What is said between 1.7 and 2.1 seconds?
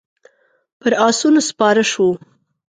شوو.